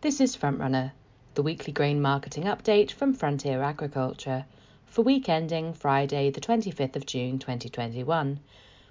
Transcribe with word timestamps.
This 0.00 0.20
is 0.20 0.36
Frontrunner, 0.36 0.92
the 1.34 1.42
weekly 1.42 1.72
grain 1.72 2.00
marketing 2.00 2.44
update 2.44 2.92
from 2.92 3.14
Frontier 3.14 3.64
Agriculture 3.64 4.46
for 4.86 5.02
week 5.02 5.28
ending 5.28 5.72
Friday, 5.72 6.30
the 6.30 6.40
25th 6.40 6.94
of 6.94 7.04
June 7.04 7.40
2021, 7.40 8.38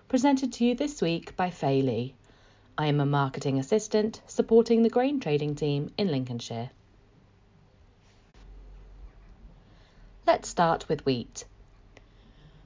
presented 0.09 0.51
to 0.51 0.65
you 0.65 0.75
this 0.75 1.01
week 1.01 1.33
by 1.37 1.49
Fei 1.49 1.81
Li. 1.81 2.13
I 2.77 2.87
am 2.87 2.99
a 2.99 3.05
marketing 3.05 3.57
assistant 3.57 4.19
supporting 4.27 4.83
the 4.83 4.89
grain 4.89 5.21
trading 5.21 5.55
team 5.55 5.93
in 5.97 6.09
Lincolnshire. 6.09 6.71
Let's 10.25 10.49
start 10.49 10.89
with 10.89 11.05
wheat. 11.05 11.45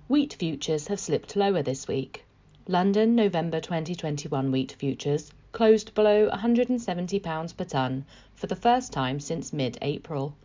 Wheat 0.07 0.33
futures 0.33 0.87
have 0.87 0.99
slipped 0.99 1.35
lower 1.35 1.61
this 1.61 1.87
week. 1.87 2.25
London 2.67 3.13
November 3.13 3.59
2021 3.59 4.51
wheat 4.51 4.71
futures 4.71 5.31
closed 5.51 5.93
below 5.93 6.29
£170 6.29 7.57
per 7.57 7.63
tonne 7.65 8.05
for 8.35 8.47
the 8.47 8.55
first 8.55 8.93
time 8.93 9.19
since 9.19 9.51
mid 9.51 9.77
April. 9.81 10.35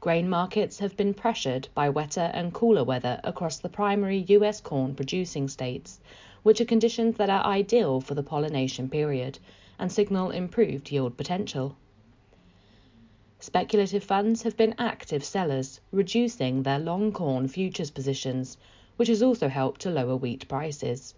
Grain 0.00 0.28
markets 0.28 0.78
have 0.78 0.96
been 0.96 1.14
pressured 1.14 1.68
by 1.74 1.88
wetter 1.88 2.30
and 2.34 2.52
cooler 2.52 2.84
weather 2.84 3.20
across 3.24 3.58
the 3.58 3.68
primary 3.68 4.24
US 4.28 4.60
corn 4.60 4.94
producing 4.94 5.48
states, 5.48 5.98
which 6.42 6.60
are 6.60 6.66
conditions 6.66 7.16
that 7.16 7.30
are 7.30 7.44
ideal 7.44 8.00
for 8.00 8.14
the 8.14 8.22
pollination 8.22 8.88
period 8.88 9.38
and 9.78 9.90
signal 9.90 10.30
improved 10.30 10.92
yield 10.92 11.16
potential. 11.16 11.74
Speculative 13.40 14.04
funds 14.04 14.42
have 14.42 14.56
been 14.56 14.74
active 14.78 15.24
sellers, 15.24 15.80
reducing 15.90 16.62
their 16.62 16.78
long 16.78 17.12
corn 17.12 17.48
futures 17.48 17.90
positions, 17.90 18.56
which 18.96 19.08
has 19.08 19.22
also 19.22 19.48
helped 19.48 19.80
to 19.80 19.90
lower 19.90 20.16
wheat 20.16 20.46
prices. 20.48 21.14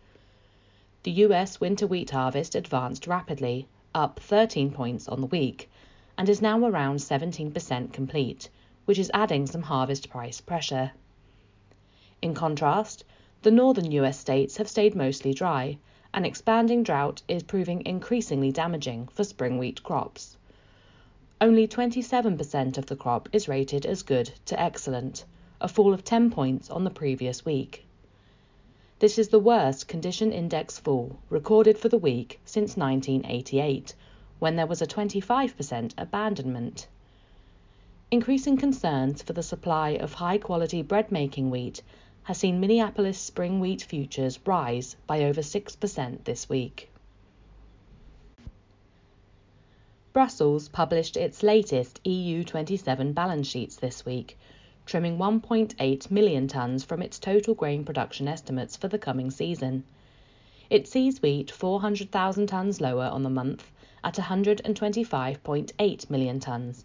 The 1.06 1.22
US 1.22 1.60
winter 1.60 1.86
wheat 1.86 2.10
harvest 2.10 2.56
advanced 2.56 3.06
rapidly, 3.06 3.68
up 3.94 4.18
13 4.18 4.72
points 4.72 5.06
on 5.06 5.20
the 5.20 5.28
week, 5.28 5.70
and 6.18 6.28
is 6.28 6.42
now 6.42 6.58
around 6.58 6.96
17% 6.96 7.92
complete, 7.92 8.48
which 8.86 8.98
is 8.98 9.08
adding 9.14 9.46
some 9.46 9.62
harvest 9.62 10.10
price 10.10 10.40
pressure. 10.40 10.90
In 12.20 12.34
contrast, 12.34 13.04
the 13.42 13.52
northern 13.52 13.92
US 13.92 14.18
states 14.18 14.56
have 14.56 14.68
stayed 14.68 14.96
mostly 14.96 15.32
dry, 15.32 15.78
and 16.12 16.26
expanding 16.26 16.82
drought 16.82 17.22
is 17.28 17.44
proving 17.44 17.86
increasingly 17.86 18.50
damaging 18.50 19.06
for 19.06 19.22
spring 19.22 19.58
wheat 19.58 19.84
crops. 19.84 20.36
Only 21.40 21.68
27% 21.68 22.78
of 22.78 22.86
the 22.86 22.96
crop 22.96 23.28
is 23.32 23.46
rated 23.46 23.86
as 23.86 24.02
good 24.02 24.32
to 24.46 24.60
excellent, 24.60 25.24
a 25.60 25.68
fall 25.68 25.94
of 25.94 26.02
10 26.02 26.32
points 26.32 26.68
on 26.68 26.82
the 26.82 26.90
previous 26.90 27.44
week. 27.44 27.85
This 28.98 29.18
is 29.18 29.28
the 29.28 29.38
worst 29.38 29.88
condition 29.88 30.32
index 30.32 30.78
fall 30.78 31.18
recorded 31.28 31.76
for 31.76 31.90
the 31.90 31.98
week 31.98 32.40
since 32.46 32.78
1988, 32.78 33.94
when 34.38 34.56
there 34.56 34.66
was 34.66 34.80
a 34.80 34.86
25% 34.86 35.92
abandonment. 35.98 36.88
Increasing 38.10 38.56
concerns 38.56 39.20
for 39.20 39.34
the 39.34 39.42
supply 39.42 39.90
of 39.90 40.14
high 40.14 40.38
quality 40.38 40.80
bread 40.80 41.12
making 41.12 41.50
wheat 41.50 41.82
has 42.22 42.38
seen 42.38 42.58
Minneapolis 42.58 43.18
spring 43.18 43.60
wheat 43.60 43.82
futures 43.82 44.40
rise 44.46 44.96
by 45.06 45.24
over 45.24 45.42
6% 45.42 46.24
this 46.24 46.48
week. 46.48 46.90
Brussels 50.14 50.70
published 50.70 51.18
its 51.18 51.42
latest 51.42 52.00
EU 52.04 52.42
27 52.44 53.12
balance 53.12 53.46
sheets 53.46 53.76
this 53.76 54.06
week, 54.06 54.38
trimming 54.86 55.18
1.8 55.18 56.10
million 56.12 56.46
tonnes 56.46 56.86
from 56.86 57.02
its 57.02 57.18
total 57.18 57.54
grain 57.54 57.84
production 57.84 58.28
estimates 58.28 58.76
for 58.76 58.86
the 58.86 58.98
coming 58.98 59.32
season. 59.32 59.82
It 60.70 60.86
sees 60.86 61.20
wheat 61.20 61.50
400,000 61.50 62.48
tonnes 62.48 62.80
lower 62.80 63.06
on 63.06 63.24
the 63.24 63.30
month 63.30 63.70
at 64.04 64.14
125.8 64.14 66.10
million 66.10 66.38
tonnes, 66.38 66.84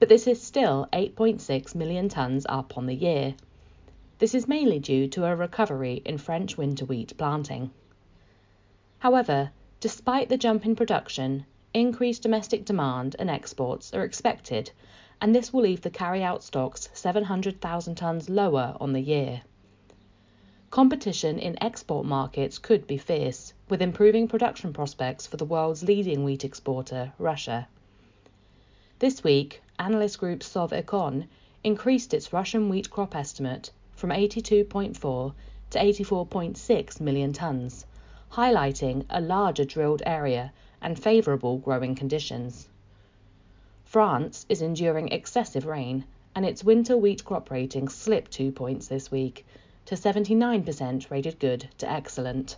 but 0.00 0.08
this 0.08 0.26
is 0.26 0.42
still 0.42 0.88
8.6 0.92 1.74
million 1.76 2.08
tonnes 2.08 2.44
up 2.48 2.76
on 2.76 2.86
the 2.86 2.94
year. 2.94 3.36
This 4.18 4.34
is 4.34 4.48
mainly 4.48 4.80
due 4.80 5.06
to 5.08 5.24
a 5.24 5.36
recovery 5.36 6.02
in 6.04 6.18
French 6.18 6.58
winter 6.58 6.84
wheat 6.84 7.16
planting. 7.16 7.70
However, 8.98 9.52
despite 9.78 10.28
the 10.28 10.36
jump 10.36 10.66
in 10.66 10.74
production, 10.74 11.46
increased 11.72 12.22
domestic 12.22 12.64
demand 12.64 13.14
and 13.18 13.30
exports 13.30 13.94
are 13.94 14.02
expected 14.02 14.72
and 15.20 15.34
this 15.34 15.52
will 15.52 15.62
leave 15.62 15.82
the 15.82 15.90
carry-out 15.90 16.42
stocks 16.42 16.88
700,000 16.94 17.94
tonnes 17.94 18.30
lower 18.30 18.76
on 18.80 18.92
the 18.92 19.00
year. 19.00 19.42
Competition 20.70 21.38
in 21.38 21.62
export 21.62 22.06
markets 22.06 22.58
could 22.58 22.86
be 22.86 22.96
fierce, 22.96 23.52
with 23.68 23.82
improving 23.82 24.28
production 24.28 24.72
prospects 24.72 25.26
for 25.26 25.36
the 25.36 25.44
world's 25.44 25.82
leading 25.82 26.24
wheat 26.24 26.44
exporter, 26.44 27.12
Russia. 27.18 27.66
This 29.00 29.24
week, 29.24 29.62
analyst 29.78 30.18
group 30.18 30.40
Sovecon 30.40 31.26
increased 31.64 32.14
its 32.14 32.32
Russian 32.32 32.68
wheat 32.68 32.88
crop 32.88 33.16
estimate 33.16 33.70
from 33.92 34.10
82.4 34.10 35.34
to 35.70 35.78
84.6 35.78 37.00
million 37.00 37.32
tonnes, 37.32 37.84
highlighting 38.32 39.04
a 39.10 39.20
larger 39.20 39.64
drilled 39.64 40.02
area 40.06 40.52
and 40.80 40.98
favourable 40.98 41.58
growing 41.58 41.94
conditions. 41.94 42.68
France 43.90 44.46
is 44.48 44.62
enduring 44.62 45.08
excessive 45.08 45.66
rain, 45.66 46.04
and 46.36 46.46
its 46.46 46.62
winter 46.62 46.96
wheat 46.96 47.24
crop 47.24 47.50
rating 47.50 47.88
slipped 47.88 48.30
two 48.30 48.52
points 48.52 48.86
this 48.86 49.10
week 49.10 49.44
to 49.84 49.96
79% 49.96 51.10
rated 51.10 51.40
good 51.40 51.68
to 51.78 51.90
excellent. 51.90 52.56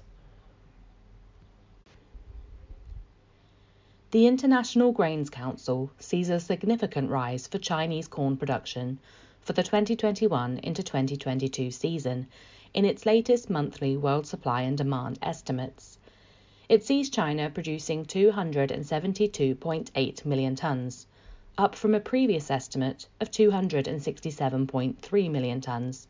The 4.11 4.27
International 4.27 4.93
Grains 4.93 5.31
Council 5.31 5.91
sees 5.99 6.29
a 6.29 6.39
significant 6.39 7.09
rise 7.09 7.47
for 7.47 7.59
Chinese 7.59 8.09
corn 8.09 8.37
production 8.37 8.99
for 9.41 9.55
the 9.55 9.63
2021 9.63 10.59
into 10.59 10.83
2022 10.83 11.71
season 11.71 12.27
in 12.75 12.85
its 12.85 13.07
latest 13.07 13.49
monthly 13.49 13.97
world 13.97 14.27
supply 14.27 14.61
and 14.61 14.77
demand 14.77 15.19
estimates. 15.23 15.99
It 16.69 16.85
sees 16.85 17.09
China 17.09 17.49
producing 17.49 18.05
272.8 18.05 20.25
million 20.27 20.57
tonnes, 20.57 21.07
up 21.59 21.75
from 21.75 21.95
a 21.95 22.01
previous 22.01 22.51
estimate 22.51 23.07
of 23.21 23.31
267.3 23.31 25.31
million 25.31 25.61
tonnes. 25.61 26.07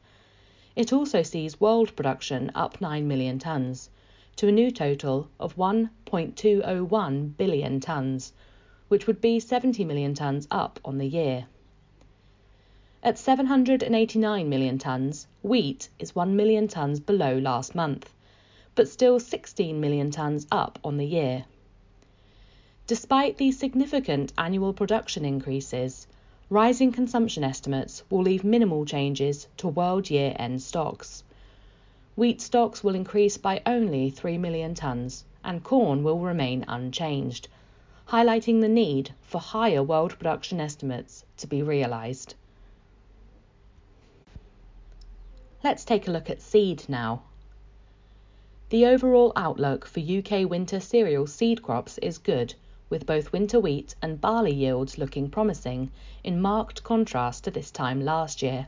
It 0.77 0.93
also 0.93 1.23
sees 1.23 1.61
world 1.61 1.95
production 1.97 2.53
up 2.55 2.81
9 2.81 3.09
million 3.09 3.39
tonnes 3.39 3.89
to 4.37 4.49
a 4.49 4.53
new 4.53 4.71
total 4.71 5.29
of 5.39 5.57
1.201 5.57 7.37
billion 7.37 7.81
tonnes, 7.81 8.33
which 8.89 9.07
would 9.07 9.21
be 9.21 9.41
70 9.41 9.85
million 9.85 10.15
tonnes 10.15 10.47
up 10.51 10.79
on 10.85 10.99
the 10.99 11.07
year. 11.07 11.47
At 13.03 13.19
789 13.19 14.49
million 14.49 14.79
tonnes, 14.79 15.27
wheat 15.43 15.89
is 15.99 16.15
1 16.15 16.37
million 16.37 16.69
tonnes 16.69 17.05
below 17.05 17.37
last 17.37 17.75
month, 17.75 18.15
but 18.75 18.89
still 18.89 19.19
16 19.19 19.81
million 19.81 20.11
tonnes 20.11 20.47
up 20.53 20.79
on 20.85 20.97
the 20.97 21.07
year. 21.07 21.45
Despite 22.89 23.37
these 23.37 23.59
significant 23.59 24.33
annual 24.37 24.73
production 24.73 25.25
increases, 25.25 26.09
rising 26.51 26.91
consumption 26.91 27.45
estimates 27.45 28.03
will 28.11 28.23
leave 28.23 28.43
minimal 28.43 28.85
changes 28.85 29.47
to 29.59 29.69
world 29.69 30.11
year-end 30.11 30.61
stocks. 30.61 31.23
Wheat 32.17 32.41
stocks 32.41 32.83
will 32.83 32.97
increase 32.97 33.39
by 33.39 33.63
only 33.65 34.11
3 34.11 34.37
million 34.37 34.75
tonnes 34.75 35.23
and 35.45 35.63
corn 35.63 36.03
will 36.03 36.19
remain 36.19 36.65
unchanged, 36.67 37.49
highlighting 38.09 38.61
the 38.61 38.69
need 38.69 39.15
for 39.23 39.39
higher 39.41 39.83
world 39.83 40.19
production 40.19 40.61
estimates 40.61 41.25
to 41.37 41.47
be 41.47 41.63
realised. 41.63 42.35
Let's 45.63 45.85
take 45.85 46.09
a 46.09 46.11
look 46.11 46.29
at 46.29 46.43
seed 46.43 46.85
now. 46.89 47.23
The 48.71 48.87
overall 48.87 49.33
outlook 49.37 49.87
for 49.87 50.01
UK 50.01 50.51
winter 50.51 50.81
cereal 50.81 51.29
seed 51.29 51.63
crops 51.63 51.99
is 51.99 52.19
good, 52.19 52.55
with 52.93 53.07
both 53.07 53.33
winter 53.33 53.59
wheat 53.59 53.95
and 54.03 54.21
barley 54.21 54.53
yields 54.53 54.99
looking 54.99 55.31
promising, 55.31 55.91
in 56.23 56.39
marked 56.39 56.85
contrast 56.85 57.43
to 57.43 57.51
this 57.51 57.71
time 57.71 58.05
last 58.05 58.43
year. 58.43 58.67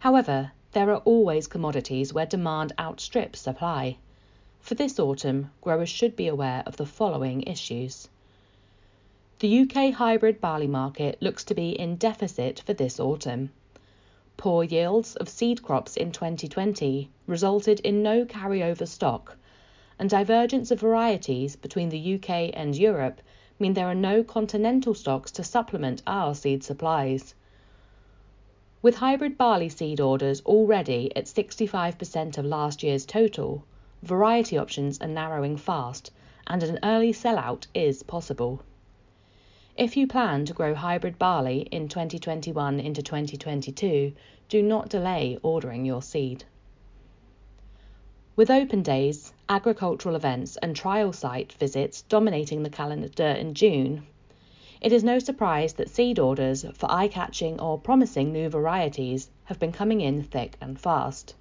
However, 0.00 0.52
there 0.72 0.90
are 0.90 1.00
always 1.06 1.46
commodities 1.46 2.12
where 2.12 2.26
demand 2.26 2.74
outstrips 2.78 3.40
supply. 3.40 3.96
For 4.60 4.74
this 4.74 5.00
autumn, 5.00 5.50
growers 5.62 5.88
should 5.88 6.16
be 6.16 6.28
aware 6.28 6.62
of 6.66 6.76
the 6.76 6.84
following 6.84 7.40
issues. 7.44 8.10
The 9.38 9.60
UK 9.60 9.94
hybrid 9.94 10.38
barley 10.38 10.66
market 10.66 11.16
looks 11.22 11.44
to 11.44 11.54
be 11.54 11.70
in 11.70 11.96
deficit 11.96 12.60
for 12.60 12.74
this 12.74 13.00
autumn. 13.00 13.48
Poor 14.36 14.64
yields 14.64 15.16
of 15.16 15.30
seed 15.30 15.62
crops 15.62 15.96
in 15.96 16.12
2020 16.12 17.08
resulted 17.26 17.80
in 17.80 18.02
no 18.02 18.26
carryover 18.26 18.86
stock 18.86 19.38
and 20.04 20.10
divergence 20.10 20.70
of 20.70 20.80
varieties 20.80 21.56
between 21.56 21.88
the 21.88 22.16
UK 22.16 22.50
and 22.52 22.76
Europe 22.76 23.22
mean 23.58 23.72
there 23.72 23.88
are 23.88 23.94
no 23.94 24.22
continental 24.22 24.92
stocks 24.92 25.30
to 25.30 25.42
supplement 25.42 26.02
our 26.06 26.34
seed 26.34 26.62
supplies. 26.62 27.34
With 28.82 28.96
hybrid 28.96 29.38
barley 29.38 29.70
seed 29.70 30.00
orders 30.00 30.42
already 30.42 31.10
at 31.16 31.24
65% 31.24 32.36
of 32.36 32.44
last 32.44 32.82
year's 32.82 33.06
total, 33.06 33.64
variety 34.02 34.58
options 34.58 35.00
are 35.00 35.08
narrowing 35.08 35.56
fast 35.56 36.10
and 36.46 36.62
an 36.62 36.80
early 36.82 37.14
sellout 37.14 37.66
is 37.72 38.02
possible. 38.02 38.60
If 39.74 39.96
you 39.96 40.06
plan 40.06 40.44
to 40.44 40.52
grow 40.52 40.74
hybrid 40.74 41.18
barley 41.18 41.60
in 41.70 41.88
2021 41.88 42.78
into 42.78 43.02
2022, 43.02 44.12
do 44.50 44.62
not 44.62 44.90
delay 44.90 45.38
ordering 45.42 45.86
your 45.86 46.02
seed. 46.02 46.44
With 48.36 48.50
open 48.50 48.82
days, 48.82 49.32
agricultural 49.48 50.16
events, 50.16 50.56
and 50.56 50.74
trial 50.74 51.12
site 51.12 51.52
visits 51.52 52.02
dominating 52.02 52.64
the 52.64 52.68
calendar 52.68 53.28
in 53.28 53.54
June, 53.54 54.08
it 54.80 54.92
is 54.92 55.04
no 55.04 55.20
surprise 55.20 55.74
that 55.74 55.88
seed 55.88 56.18
orders 56.18 56.66
for 56.74 56.90
eye 56.90 57.06
catching 57.06 57.60
or 57.60 57.78
promising 57.78 58.32
new 58.32 58.48
varieties 58.48 59.30
have 59.44 59.60
been 59.60 59.70
coming 59.70 60.00
in 60.00 60.24
thick 60.24 60.56
and 60.60 60.80
fast. 60.80 61.36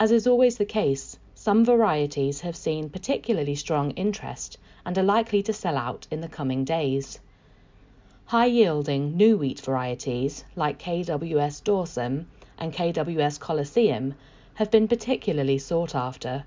As 0.00 0.10
is 0.10 0.26
always 0.26 0.58
the 0.58 0.64
case, 0.64 1.20
some 1.36 1.64
varieties 1.64 2.40
have 2.40 2.56
seen 2.56 2.90
particularly 2.90 3.54
strong 3.54 3.92
interest 3.92 4.58
and 4.84 4.98
are 4.98 5.04
likely 5.04 5.40
to 5.44 5.52
sell 5.52 5.76
out 5.76 6.08
in 6.10 6.20
the 6.20 6.26
coming 6.26 6.64
days. 6.64 7.20
High 8.24 8.46
yielding 8.46 9.16
new 9.16 9.38
wheat 9.38 9.60
varieties 9.60 10.44
like 10.56 10.82
KWS 10.82 11.62
Dawsum 11.62 12.26
and 12.58 12.72
KWS 12.72 13.38
Colosseum 13.38 14.14
have 14.54 14.70
been 14.70 14.86
particularly 14.86 15.56
sought 15.58 15.94
after, 15.94 16.44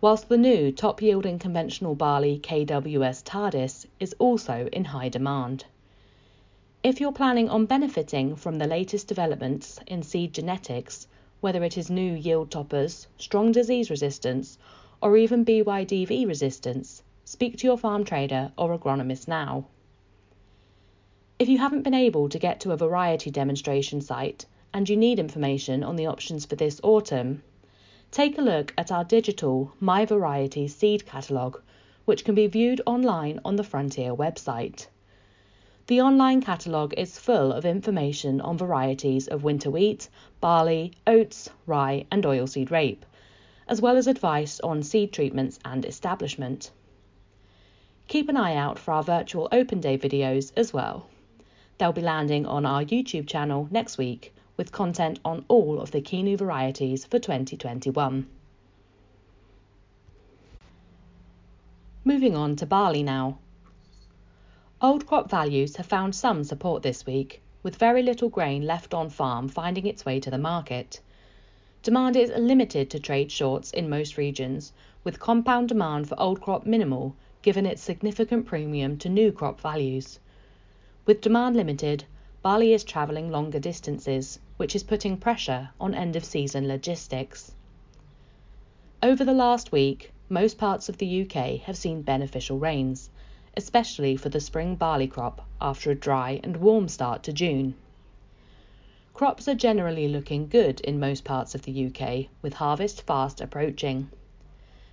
whilst 0.00 0.28
the 0.28 0.36
new 0.36 0.70
top 0.70 1.02
yielding 1.02 1.38
conventional 1.38 1.94
barley 1.94 2.38
KWS 2.38 3.24
Tardis 3.24 3.86
is 3.98 4.14
also 4.18 4.68
in 4.72 4.84
high 4.84 5.08
demand. 5.08 5.64
If 6.82 7.00
you're 7.00 7.12
planning 7.12 7.48
on 7.48 7.66
benefiting 7.66 8.36
from 8.36 8.58
the 8.58 8.66
latest 8.66 9.08
developments 9.08 9.80
in 9.86 10.02
seed 10.02 10.32
genetics, 10.34 11.08
whether 11.40 11.64
it 11.64 11.76
is 11.76 11.90
new 11.90 12.12
yield 12.14 12.50
toppers, 12.50 13.06
strong 13.18 13.52
disease 13.52 13.90
resistance, 13.90 14.58
or 15.02 15.16
even 15.16 15.44
BYDV 15.44 16.28
resistance, 16.28 17.02
speak 17.24 17.56
to 17.56 17.66
your 17.66 17.78
farm 17.78 18.04
trader 18.04 18.52
or 18.56 18.78
agronomist 18.78 19.26
now. 19.26 19.64
If 21.38 21.48
you 21.48 21.58
haven't 21.58 21.82
been 21.82 21.94
able 21.94 22.28
to 22.28 22.38
get 22.38 22.60
to 22.60 22.72
a 22.72 22.76
variety 22.76 23.30
demonstration 23.30 24.00
site 24.00 24.46
and 24.74 24.88
you 24.88 24.96
need 24.96 25.20
information 25.20 25.84
on 25.84 25.94
the 25.94 26.06
options 26.06 26.44
for 26.44 26.56
this 26.56 26.80
autumn, 26.82 27.40
take 28.10 28.36
a 28.36 28.42
look 28.42 28.74
at 28.76 28.90
our 28.90 29.04
digital 29.04 29.72
My 29.78 30.04
Variety 30.04 30.66
seed 30.66 31.06
catalogue, 31.06 31.62
which 32.06 32.24
can 32.24 32.34
be 32.34 32.48
viewed 32.48 32.82
online 32.84 33.38
on 33.44 33.54
the 33.54 33.62
Frontier 33.62 34.12
website. 34.12 34.88
The 35.86 36.00
online 36.00 36.42
catalogue 36.42 36.92
is 36.96 37.20
full 37.20 37.52
of 37.52 37.64
information 37.64 38.40
on 38.40 38.58
varieties 38.58 39.28
of 39.28 39.44
winter 39.44 39.70
wheat, 39.70 40.08
barley, 40.40 40.90
oats, 41.06 41.48
rye, 41.66 42.06
and 42.10 42.24
oilseed 42.24 42.72
rape, 42.72 43.06
as 43.68 43.80
well 43.80 43.96
as 43.96 44.08
advice 44.08 44.58
on 44.58 44.82
seed 44.82 45.12
treatments 45.12 45.60
and 45.64 45.84
establishment. 45.84 46.72
Keep 48.08 48.28
an 48.28 48.36
eye 48.36 48.56
out 48.56 48.80
for 48.80 48.90
our 48.90 49.04
virtual 49.04 49.48
open 49.52 49.80
day 49.80 49.96
videos 49.96 50.50
as 50.56 50.72
well. 50.72 51.06
They'll 51.78 51.92
be 51.92 52.00
landing 52.00 52.44
on 52.44 52.66
our 52.66 52.82
YouTube 52.82 53.28
channel 53.28 53.68
next 53.70 53.98
week 53.98 54.34
with 54.56 54.72
content 54.72 55.18
on 55.24 55.44
all 55.48 55.80
of 55.80 55.90
the 55.90 56.00
key 56.00 56.22
new 56.22 56.36
varieties 56.36 57.04
for 57.04 57.18
2021. 57.18 58.26
Moving 62.04 62.36
on 62.36 62.54
to 62.56 62.66
barley 62.66 63.02
now. 63.02 63.38
Old 64.80 65.06
crop 65.06 65.30
values 65.30 65.76
have 65.76 65.86
found 65.86 66.14
some 66.14 66.44
support 66.44 66.82
this 66.82 67.06
week, 67.06 67.40
with 67.62 67.76
very 67.76 68.02
little 68.02 68.28
grain 68.28 68.66
left 68.66 68.92
on 68.92 69.08
farm 69.08 69.48
finding 69.48 69.86
its 69.86 70.04
way 70.04 70.20
to 70.20 70.30
the 70.30 70.38
market. 70.38 71.00
Demand 71.82 72.16
is 72.16 72.30
limited 72.36 72.90
to 72.90 73.00
trade 73.00 73.32
shorts 73.32 73.70
in 73.70 73.88
most 73.88 74.16
regions, 74.16 74.72
with 75.02 75.20
compound 75.20 75.68
demand 75.68 76.08
for 76.08 76.20
old 76.20 76.40
crop 76.40 76.66
minimal 76.66 77.16
given 77.44 77.66
its 77.66 77.82
significant 77.82 78.46
premium 78.46 78.96
to 78.96 79.08
new 79.10 79.30
crop 79.30 79.60
values. 79.60 80.18
With 81.04 81.20
demand 81.20 81.56
limited, 81.56 82.04
barley 82.40 82.72
is 82.72 82.84
travelling 82.84 83.30
longer 83.30 83.58
distances, 83.58 84.38
which 84.56 84.76
is 84.76 84.84
putting 84.84 85.16
pressure 85.16 85.68
on 85.80 85.94
end 85.94 86.14
of 86.14 86.24
season 86.24 86.68
logistics. 86.68 87.52
Over 89.02 89.24
the 89.24 89.34
last 89.34 89.72
week, 89.72 90.12
most 90.28 90.58
parts 90.58 90.88
of 90.88 90.98
the 90.98 91.22
UK 91.22 91.60
have 91.62 91.76
seen 91.76 92.02
beneficial 92.02 92.58
rains, 92.58 93.10
especially 93.56 94.16
for 94.16 94.28
the 94.28 94.40
spring 94.40 94.76
barley 94.76 95.08
crop 95.08 95.44
after 95.60 95.90
a 95.90 95.94
dry 95.94 96.40
and 96.44 96.56
warm 96.58 96.86
start 96.88 97.24
to 97.24 97.32
June. 97.32 97.74
Crops 99.12 99.48
are 99.48 99.54
generally 99.54 100.08
looking 100.08 100.46
good 100.46 100.80
in 100.80 101.00
most 101.00 101.24
parts 101.24 101.54
of 101.54 101.62
the 101.62 101.86
UK, 101.86 102.26
with 102.40 102.54
harvest 102.54 103.02
fast 103.02 103.40
approaching. 103.40 104.08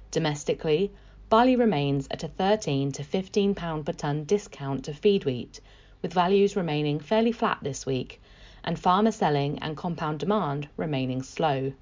Domestically, 0.09 0.91
barley 1.29 1.55
remains 1.55 2.07
at 2.09 2.23
a 2.23 2.27
13 2.27 2.91
to 2.93 3.03
15 3.03 3.53
pound 3.53 3.85
per 3.85 3.93
tonne 3.93 4.23
discount 4.25 4.85
to 4.85 4.93
feed 4.93 5.23
wheat, 5.23 5.61
with 6.01 6.13
values 6.13 6.55
remaining 6.55 6.99
fairly 6.99 7.31
flat 7.31 7.59
this 7.61 7.85
week 7.85 8.19
and 8.63 8.79
farmer 8.79 9.11
selling 9.11 9.59
and 9.59 9.75
compound 9.77 10.19
demand 10.19 10.67
remaining 10.77 11.23
slow. 11.23 11.73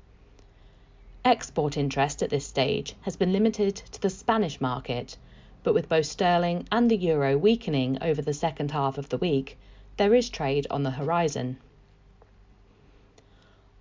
Export 1.26 1.78
interest 1.78 2.24
at 2.24 2.30
this 2.30 2.46
stage 2.46 2.96
has 3.02 3.16
been 3.16 3.34
limited 3.34 3.76
to 3.76 4.02
the 4.02 4.10
Spanish 4.10 4.62
market, 4.62 5.18
but 5.64 5.74
with 5.74 5.90
both 5.90 6.06
sterling 6.06 6.66
and 6.72 6.90
the 6.90 6.96
euro 6.96 7.38
weakening 7.38 7.98
over 8.02 8.22
the 8.22 8.34
second 8.34 8.72
half 8.72 8.98
of 8.98 9.10
the 9.10 9.18
week, 9.18 9.58
there 9.98 10.16
is 10.16 10.30
trade 10.30 10.66
on 10.72 10.84
the 10.84 10.92
horizon. 10.92 11.58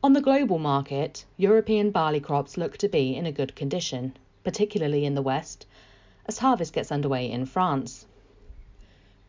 On 0.02 0.12
the 0.12 0.20
global 0.20 0.58
market, 0.58 1.24
European 1.36 1.90
barley 1.90 2.20
crops 2.20 2.56
look 2.56 2.76
to 2.78 2.88
be 2.88 3.16
in 3.16 3.26
a 3.26 3.32
good 3.32 3.54
condition, 3.54 4.16
particularly 4.44 5.04
in 5.04 5.14
the 5.14 5.22
west, 5.22 5.66
as 6.26 6.38
harvest 6.38 6.72
gets 6.72 6.92
underway 6.92 7.30
in 7.30 7.46
France. 7.46 8.06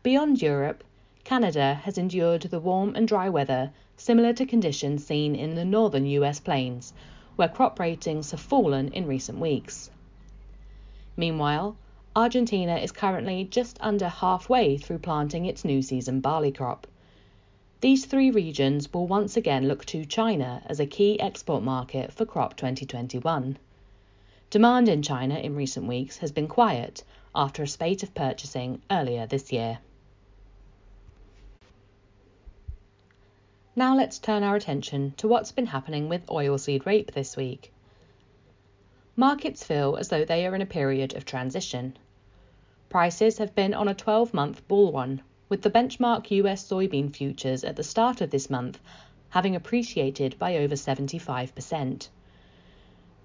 Beyond 0.02 0.40
Europe, 0.42 0.82
Canada 1.30 1.74
has 1.84 1.96
endured 1.96 2.42
the 2.42 2.58
warm 2.58 2.96
and 2.96 3.06
dry 3.06 3.28
weather 3.28 3.70
similar 3.96 4.32
to 4.32 4.44
conditions 4.44 5.06
seen 5.06 5.36
in 5.36 5.54
the 5.54 5.64
northern 5.64 6.04
US 6.04 6.40
plains, 6.40 6.92
where 7.36 7.46
crop 7.46 7.78
ratings 7.78 8.32
have 8.32 8.40
fallen 8.40 8.88
in 8.88 9.06
recent 9.06 9.38
weeks. 9.38 9.92
Meanwhile, 11.16 11.76
Argentina 12.16 12.78
is 12.78 12.90
currently 12.90 13.44
just 13.44 13.78
under 13.80 14.08
halfway 14.08 14.76
through 14.76 14.98
planting 14.98 15.46
its 15.46 15.64
new 15.64 15.82
season 15.82 16.18
barley 16.18 16.50
crop. 16.50 16.88
These 17.80 18.06
three 18.06 18.32
regions 18.32 18.92
will 18.92 19.06
once 19.06 19.36
again 19.36 19.68
look 19.68 19.84
to 19.84 20.04
China 20.04 20.64
as 20.66 20.80
a 20.80 20.84
key 20.84 21.20
export 21.20 21.62
market 21.62 22.12
for 22.12 22.26
crop 22.26 22.56
2021. 22.56 23.56
Demand 24.50 24.88
in 24.88 25.00
China 25.00 25.36
in 25.36 25.54
recent 25.54 25.86
weeks 25.86 26.18
has 26.18 26.32
been 26.32 26.48
quiet 26.48 27.04
after 27.36 27.62
a 27.62 27.68
spate 27.68 28.02
of 28.02 28.16
purchasing 28.16 28.82
earlier 28.90 29.28
this 29.28 29.52
year. 29.52 29.78
Now 33.76 33.94
let's 33.96 34.18
turn 34.18 34.42
our 34.42 34.56
attention 34.56 35.14
to 35.16 35.28
what's 35.28 35.52
been 35.52 35.66
happening 35.66 36.08
with 36.08 36.26
oilseed 36.26 36.86
rape 36.86 37.12
this 37.12 37.36
week. 37.36 37.72
Markets 39.16 39.64
feel 39.64 39.96
as 39.96 40.08
though 40.08 40.24
they 40.24 40.46
are 40.46 40.54
in 40.54 40.62
a 40.62 40.66
period 40.66 41.14
of 41.14 41.24
transition. 41.24 41.96
Prices 42.88 43.38
have 43.38 43.54
been 43.54 43.74
on 43.74 43.88
a 43.88 43.94
12 43.94 44.34
month 44.34 44.66
bull 44.66 44.92
run, 44.92 45.22
with 45.48 45.62
the 45.62 45.70
benchmark 45.70 46.30
US 46.30 46.68
soybean 46.68 47.14
futures 47.14 47.64
at 47.64 47.76
the 47.76 47.82
start 47.82 48.20
of 48.20 48.30
this 48.30 48.50
month 48.50 48.80
having 49.30 49.54
appreciated 49.54 50.36
by 50.40 50.56
over 50.56 50.74
75%. 50.74 52.08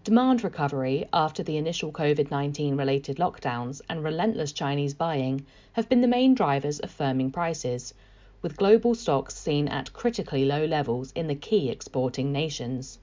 Demand 0.03 0.43
recovery 0.43 1.07
after 1.11 1.41
the 1.41 1.57
initial 1.57 1.91
COVID 1.91 2.29
19 2.29 2.77
related 2.77 3.17
lockdowns 3.17 3.81
and 3.89 4.03
relentless 4.03 4.51
Chinese 4.51 4.93
buying 4.93 5.43
have 5.73 5.89
been 5.89 6.01
the 6.01 6.07
main 6.07 6.35
drivers 6.35 6.79
of 6.79 6.95
firming 6.95 7.33
prices, 7.33 7.95
with 8.45 8.57
global 8.57 8.93
stocks 8.93 9.33
seen 9.35 9.67
at 9.69 9.91
critically 9.91 10.45
low 10.45 10.63
levels 10.65 11.11
in 11.13 11.25
the 11.25 11.33
key 11.33 11.67
exporting 11.67 12.31
nations. 12.31 12.99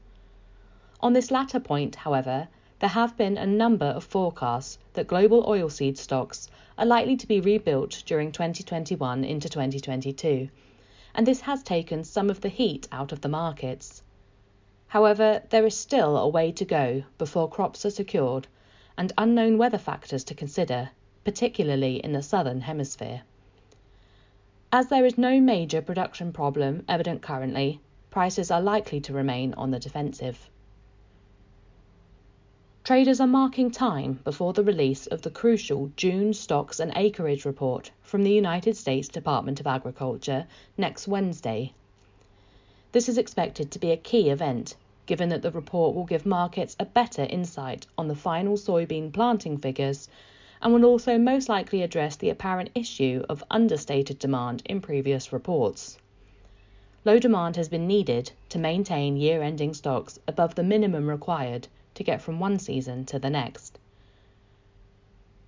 On 1.01 1.13
this 1.13 1.33
latter 1.33 1.59
point, 1.59 1.97
however, 1.97 2.47
there 2.79 2.91
have 2.91 3.17
been 3.17 3.37
a 3.37 3.45
number 3.45 3.87
of 3.87 4.05
forecasts 4.05 4.79
that 4.93 5.09
global 5.09 5.43
oilseed 5.43 5.99
stocks 5.99 6.49
are 6.79 6.87
likely 6.87 7.17
to 7.17 7.27
be 7.27 7.41
rebuilt 7.41 8.05
during 8.07 8.31
2021 8.31 9.25
into 9.25 9.49
2022, 9.49 10.49
and 11.13 11.27
this 11.27 11.41
has 11.41 11.65
taken 11.65 12.05
some 12.05 12.31
of 12.31 12.41
the 12.41 12.49
heat 12.49 12.87
out 12.93 13.11
of 13.11 13.21
the 13.21 13.29
markets. 13.29 14.01
However, 14.87 15.43
there 15.51 15.67
is 15.67 15.77
still 15.77 16.19
a 16.19 16.29
way 16.29 16.53
to 16.53 16.65
go 16.65 17.03
before 17.19 17.49
crops 17.49 17.85
are 17.85 17.91
secured 17.91 18.47
and 18.97 19.13
unknown 19.19 19.59
weather 19.59 19.79
factors 19.79 20.23
to 20.23 20.37
consider, 20.37 20.91
particularly 21.25 21.97
in 21.97 22.13
the 22.13 22.23
southern 22.23 22.61
hemisphere. 22.61 23.23
As 24.75 24.89
there 24.89 25.05
is 25.05 25.19
no 25.19 25.39
major 25.39 25.83
production 25.83 26.33
problem 26.33 26.87
evident 26.89 27.21
currently, 27.21 27.79
prices 28.11 28.51
are 28.51 28.63
likely 28.63 29.03
to 29.03 29.13
remain 29.13 29.53
on 29.53 29.71
the 29.71 29.79
defensive. 29.79 30.49
Traders 32.83 33.21
are 33.21 33.27
marking 33.27 33.71
time 33.71 34.21
before 34.25 34.55
the 34.55 34.65
release 34.65 35.07
of 35.07 35.21
the 35.21 35.31
crucial 35.31 35.93
June 35.97 36.33
stocks 36.33 36.81
and 36.81 36.91
acreage 36.97 37.45
report 37.45 37.91
from 38.01 38.23
the 38.23 38.33
United 38.33 38.75
States 38.75 39.09
Department 39.09 39.61
of 39.61 39.67
Agriculture 39.67 40.47
next 40.79 41.07
Wednesday. 41.07 41.75
This 42.93 43.11
is 43.11 43.19
expected 43.19 43.71
to 43.73 43.79
be 43.79 43.91
a 43.91 43.99
key 43.99 44.31
event, 44.31 44.75
given 45.05 45.29
that 45.29 45.43
the 45.43 45.51
report 45.51 45.95
will 45.95 46.07
give 46.07 46.25
markets 46.25 46.77
a 46.81 46.87
better 46.87 47.25
insight 47.25 47.87
on 47.99 48.09
the 48.09 48.17
final 48.17 48.57
soybean 48.57 49.13
planting 49.13 49.59
figures 49.59 50.09
and 50.63 50.73
will 50.73 50.85
also 50.85 51.19
most 51.19 51.49
likely 51.49 51.83
address 51.83 52.17
the 52.17 52.31
apparent 52.31 52.71
issue 52.75 53.25
of 53.29 53.43
understated 53.51 54.19
demand 54.19 54.63
in 54.65 54.81
previous 54.81 55.33
reports. 55.33 55.99
Low 57.05 57.19
demand 57.19 57.57
has 57.57 57.69
been 57.69 57.89
needed 57.89 58.31
to 58.51 58.61
maintain 58.61 59.17
year 59.17 59.43
ending 59.43 59.75
stocks 59.75 60.21
above 60.29 60.55
the 60.55 60.63
minimum 60.63 61.09
required 61.09 61.67
to 61.95 62.05
get 62.05 62.23
from 62.23 62.39
one 62.39 62.61
season 62.61 63.05
to 63.07 63.19
the 63.19 63.29
next. 63.29 63.79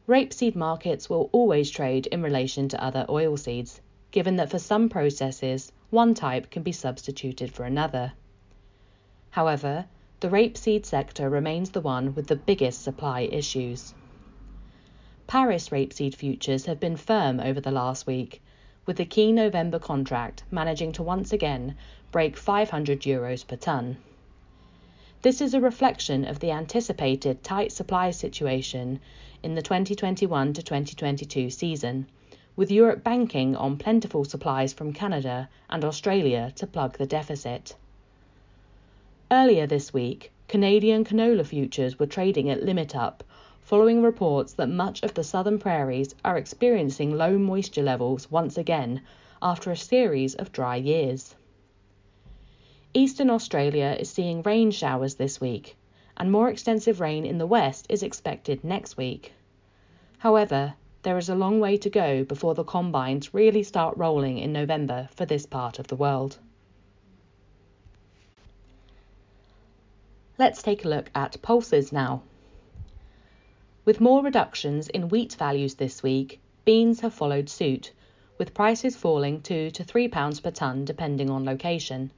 Rapeseed 0.09 0.57
markets 0.57 1.09
will 1.09 1.31
always 1.33 1.71
trade 1.71 2.07
in 2.09 2.23
relation 2.23 2.69
to 2.69 2.85
other 2.85 3.07
oilseeds, 3.09 3.81
given 4.11 4.37
that 4.37 4.51
for 4.51 4.59
some 4.59 4.89
processes, 4.89 5.73
one 5.91 6.13
type 6.13 6.51
can 6.51 6.65
be 6.65 6.73
substituted 6.73 7.53
for 7.53 7.65
another. 7.65 8.13
However, 9.31 9.87
the 10.21 10.29
rapeseed 10.29 10.85
sector 10.85 11.31
remains 11.31 11.71
the 11.71 11.81
one 11.81 12.15
with 12.15 12.27
the 12.27 12.37
biggest 12.37 12.83
supply 12.83 13.23
issues. 13.23 13.95
Paris 15.27 15.71
rapeseed 15.71 16.15
futures 16.15 16.67
have 16.67 16.79
been 16.79 16.97
firm 16.97 17.41
over 17.41 17.61
the 17.61 17.71
last 17.71 18.07
week, 18.07 18.43
with 18.85 18.97
the 18.97 19.07
key 19.07 19.33
November 19.33 19.79
contract 19.79 20.45
managing 20.51 20.93
to 20.93 21.03
once 21.03 21.33
again 21.33 21.75
break 22.13 22.37
500 22.37 23.01
euros 23.01 23.47
per 23.47 23.57
tonne. 23.57 23.97
This 25.23 25.41
is 25.41 25.55
a 25.55 25.61
reflection 25.61 26.27
of 26.27 26.41
the 26.41 26.51
anticipated 26.51 27.43
tight 27.43 27.73
supply 27.73 28.11
situation 28.11 29.01
in 29.43 29.55
the 29.55 29.63
2021 29.63 30.53
to 30.53 30.63
2022 30.63 31.49
season, 31.49 32.07
with 32.55 32.71
Europe 32.71 33.03
banking 33.03 33.57
on 33.57 33.79
plentiful 33.79 34.25
supplies 34.25 34.75
from 34.75 34.93
Canada 34.93 35.49
and 35.71 35.83
Australia 35.83 36.53
to 36.57 36.67
plug 36.67 36.99
the 36.99 37.07
deficit. 37.07 37.75
Earlier 39.31 39.67
this 39.67 39.95
week, 39.95 40.31
Canadian 40.49 41.05
canola 41.05 41.47
futures 41.47 41.99
were 41.99 42.07
trading 42.07 42.51
at 42.51 42.63
limit 42.63 42.95
up 42.95 43.25
following 43.65 44.03
reports 44.03 44.53
that 44.53 44.69
much 44.69 45.03
of 45.03 45.15
the 45.15 45.25
southern 45.25 45.59
prairies 45.59 46.15
are 46.23 46.37
experiencing 46.37 47.17
low 47.17 47.39
moisture 47.39 47.83
levels 47.83 48.31
once 48.31 48.59
again 48.59 49.01
after 49.41 49.71
a 49.71 49.77
series 49.77 50.35
of 50.35 50.53
dry 50.53 50.77
years. 50.77 51.35
Eastern 52.93 53.31
Australia 53.31 53.97
is 53.99 54.11
seeing 54.11 54.43
rain 54.43 54.71
showers 54.71 55.15
this 55.15 55.41
week, 55.41 55.77
and 56.17 56.31
more 56.31 56.51
extensive 56.51 57.01
rain 57.01 57.25
in 57.25 57.39
the 57.39 57.47
west 57.47 57.87
is 57.89 58.03
expected 58.03 58.63
next 58.63 58.99
week. 58.99 59.33
However, 60.19 60.75
there 61.03 61.17
is 61.17 61.31
a 61.31 61.35
long 61.35 61.59
way 61.59 61.79
to 61.79 61.91
go 61.91 62.23
before 62.23 62.55
the 62.55 62.65
combines 62.65 63.33
really 63.33 63.63
start 63.63 63.97
rolling 63.97 64.39
in 64.39 64.53
November 64.53 65.09
for 65.17 65.25
this 65.25 65.47
part 65.47 65.79
of 65.79 65.87
the 65.89 65.97
world. 65.97 66.39
Let's 70.39 70.63
take 70.63 70.85
a 70.85 70.89
look 70.89 71.11
at 71.15 71.41
pulses 71.41 71.93
now. 71.93 72.23
With 73.87 74.01
more 74.01 74.23
reductions 74.23 74.89
in 74.89 75.11
wheat 75.11 75.35
values 75.35 75.75
this 75.75 76.03
week, 76.03 76.41
beans 76.65 77.01
have 77.01 77.13
followed 77.13 77.51
suit, 77.51 77.93
with 78.39 78.55
prices 78.55 78.97
falling 78.97 79.43
2 79.43 79.73
to 79.73 79.85
3 79.85 80.09
pounds 80.09 80.41
per 80.41 80.51
tonne 80.51 80.87
depending 80.87 81.29
on 81.29 81.45
location. 81.45 82.11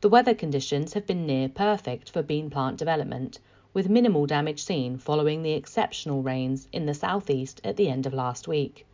The 0.00 0.08
weather 0.08 0.32
conditions 0.32 0.92
have 0.92 1.08
been 1.08 1.26
near 1.26 1.48
perfect 1.48 2.08
for 2.08 2.22
bean 2.22 2.50
plant 2.50 2.76
development, 2.76 3.40
with 3.74 3.88
minimal 3.88 4.26
damage 4.26 4.62
seen 4.62 4.96
following 4.96 5.42
the 5.42 5.54
exceptional 5.54 6.22
rains 6.22 6.68
in 6.72 6.86
the 6.86 6.94
southeast 6.94 7.60
at 7.64 7.76
the 7.76 7.88
end 7.88 8.06
of 8.06 8.14
last 8.14 8.46
week. 8.46 8.86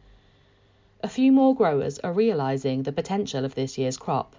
A 1.02 1.10
few 1.10 1.30
more 1.30 1.54
growers 1.54 1.98
are 1.98 2.12
realising 2.14 2.84
the 2.84 2.90
potential 2.90 3.44
of 3.44 3.54
this 3.54 3.76
year's 3.76 3.98
crop 3.98 4.34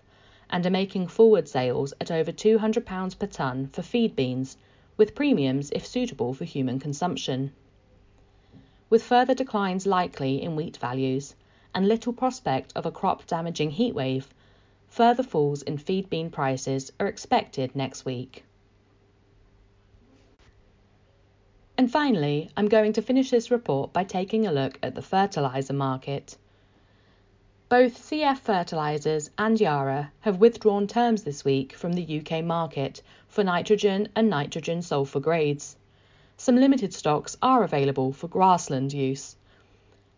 and 0.50 0.66
are 0.66 0.72
making 0.72 1.06
forward 1.06 1.48
sales 1.48 1.94
at 2.02 2.10
over 2.10 2.32
£200 2.32 3.20
per 3.20 3.28
tonne 3.28 3.68
for 3.68 3.84
feed 3.84 4.16
beans 4.16 4.58
with 4.98 5.16
premiums 5.16 5.72
if 5.72 5.86
suitable 5.86 6.34
for 6.34 6.44
human 6.44 6.80
consumption. 6.80 7.54
With 8.90 9.04
further 9.04 9.36
declines 9.36 9.86
likely 9.86 10.42
in 10.42 10.56
wheat 10.56 10.78
values 10.78 11.36
and 11.74 11.88
little 11.88 12.14
prospect 12.14 12.74
of 12.76 12.86
a 12.86 12.92
crop 12.92 13.28
damaging 13.28 13.72
heatwave, 13.72 14.26
further 14.88 15.24
falls 15.24 15.62
in 15.62 15.78
feed 15.78 16.10
bean 16.10 16.32
prices 16.32 16.92
are 17.00 17.08
expected 17.08 17.76
next 17.76 18.06
week. 18.06 18.44
And 21.78 21.92
finally, 21.92 22.50
I'm 22.58 22.68
going 22.68 22.94
to 22.94 23.04
finish 23.04 23.30
this 23.30 23.52
report 23.52 23.94
by 23.94 24.04
taking 24.04 24.48
a 24.48 24.52
look 24.52 24.80
at 24.82 24.96
the 24.96 25.02
fertiliser 25.04 25.74
market. 25.74 26.36
Both 27.70 28.10
CF 28.10 28.38
Fertilisers 28.38 29.30
and 29.38 29.60
Yara 29.60 30.14
have 30.22 30.40
withdrawn 30.40 30.88
terms 30.88 31.24
this 31.24 31.44
week 31.44 31.74
from 31.74 31.92
the 31.92 32.22
UK 32.22 32.42
market 32.42 33.02
for 33.28 33.44
nitrogen 33.44 34.08
and 34.16 34.30
nitrogen 34.30 34.82
sulphur 34.82 35.20
grades. 35.20 35.76
Some 36.38 36.56
limited 36.56 36.94
stocks 36.94 37.36
are 37.42 37.66
available 37.66 38.14
for 38.14 38.30
grassland 38.30 38.94
use. 38.94 39.36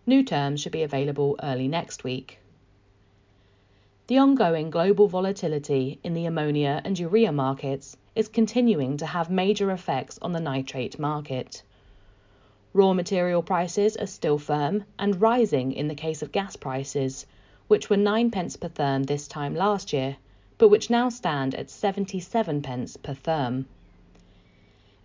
New 0.06 0.22
terms 0.22 0.62
should 0.62 0.72
be 0.72 0.84
available 0.84 1.40
early 1.42 1.68
next 1.68 2.04
week. 2.04 2.38
The 4.06 4.20
ongoing 4.20 4.70
global 4.70 5.08
volatility 5.08 5.98
in 6.04 6.14
the 6.14 6.28
ammonia 6.28 6.84
and 6.86 7.00
urea 7.00 7.32
markets 7.32 7.98
is 8.16 8.28
continuing 8.28 8.98
to 8.98 9.08
have 9.08 9.32
major 9.32 9.72
effects 9.72 10.20
on 10.22 10.34
the 10.34 10.40
nitrate 10.40 11.00
market. 11.00 11.64
Raw 12.74 12.94
material 12.94 13.42
prices 13.42 13.98
are 13.98 14.06
still 14.06 14.38
firm 14.38 14.84
and 15.00 15.20
rising 15.20 15.74
in 15.74 15.88
the 15.88 15.96
case 15.96 16.22
of 16.22 16.32
gas 16.32 16.56
prices 16.56 17.26
which 17.70 17.88
were 17.88 17.96
9 17.96 18.32
pence 18.32 18.58
per 18.58 18.68
therm 18.68 19.06
this 19.06 19.28
time 19.28 19.54
last 19.54 19.94
year, 19.94 20.18
but 20.58 20.70
which 20.70 20.90
now 20.90 21.08
stand 21.08 21.54
at 21.54 21.70
77 21.70 22.64
pence 22.64 22.98
per 22.98 23.14
therm. 23.14 23.66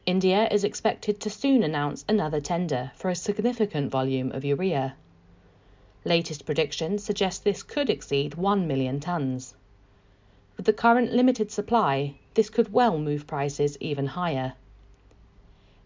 India 0.06 0.48
is 0.50 0.64
expected 0.64 1.20
to 1.20 1.28
soon 1.28 1.62
announce 1.62 2.06
another 2.08 2.40
tender 2.40 2.90
for 2.94 3.10
a 3.10 3.14
significant 3.14 3.90
volume 3.90 4.32
of 4.32 4.46
urea. 4.46 4.96
Latest 6.06 6.46
predictions 6.46 7.04
suggest 7.04 7.44
this 7.44 7.62
could 7.62 7.90
exceed 7.90 8.34
1 8.34 8.66
million 8.66 8.98
tonnes. 8.98 9.52
With 10.56 10.64
the 10.64 10.72
current 10.72 11.12
limited 11.12 11.50
supply, 11.50 12.14
this 12.32 12.48
could 12.48 12.72
well 12.72 12.98
move 12.98 13.26
prices 13.26 13.76
even 13.78 14.06
higher. 14.06 14.54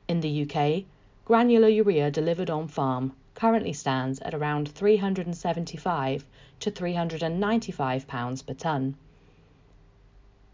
In 0.07 0.21
the 0.21 0.43
UK, 0.43 0.85
granular 1.25 1.69
urea 1.69 2.13
delivered 2.13 2.51
on 2.51 2.69
farm 2.69 3.15
currently 3.39 3.73
stands 3.73 4.19
at 4.19 4.35
around 4.35 4.69
375 4.69 6.27
to 6.59 6.71
395 6.73 8.09
pounds 8.09 8.43
per 8.43 8.53
tonne. 8.53 8.97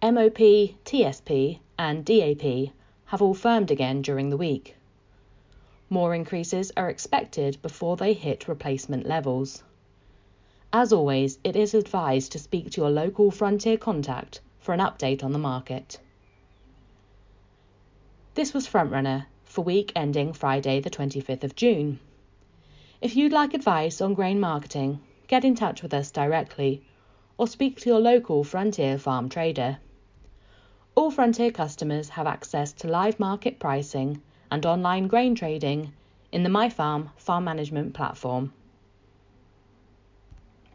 MOP, 0.02 0.36
TSP, 0.84 1.58
and 1.78 2.04
DAP 2.04 2.74
have 3.06 3.22
all 3.22 3.32
firmed 3.32 3.70
again 3.70 4.02
during 4.02 4.28
the 4.28 4.36
week. 4.36 4.76
More 5.88 6.14
increases 6.14 6.72
are 6.76 6.90
expected 6.90 7.56
before 7.62 7.96
they 7.96 8.12
hit 8.12 8.48
replacement 8.48 9.06
levels. 9.06 9.62
As 10.70 10.92
always, 10.92 11.38
it 11.42 11.56
is 11.56 11.72
advised 11.72 12.32
to 12.32 12.38
speak 12.38 12.70
to 12.72 12.82
your 12.82 12.90
local 12.90 13.30
frontier 13.30 13.78
contact 13.78 14.42
for 14.58 14.74
an 14.74 14.80
update 14.80 15.24
on 15.24 15.32
the 15.32 15.38
market. 15.38 15.98
This 18.34 18.52
was 18.52 18.68
Frontrunner 18.68 19.24
for 19.46 19.64
week 19.64 19.90
ending 19.96 20.34
Friday, 20.34 20.80
the 20.80 20.90
25th 20.90 21.44
of 21.44 21.56
June. 21.56 21.98
If 23.04 23.16
you'd 23.16 23.32
like 23.32 23.52
advice 23.52 24.00
on 24.00 24.14
grain 24.14 24.40
marketing, 24.40 24.98
get 25.26 25.44
in 25.44 25.54
touch 25.54 25.82
with 25.82 25.92
us 25.92 26.10
directly 26.10 26.86
or 27.36 27.46
speak 27.46 27.78
to 27.80 27.90
your 27.90 28.00
local 28.00 28.42
Frontier 28.44 28.96
farm 28.96 29.28
trader. 29.28 29.76
All 30.94 31.10
Frontier 31.10 31.50
customers 31.50 32.08
have 32.08 32.26
access 32.26 32.72
to 32.72 32.88
live 32.88 33.20
market 33.20 33.58
pricing 33.58 34.22
and 34.50 34.64
online 34.64 35.06
grain 35.06 35.34
trading 35.34 35.92
in 36.32 36.44
the 36.44 36.48
MyFarm 36.48 37.10
farm 37.18 37.44
management 37.44 37.92
platform. 37.92 38.54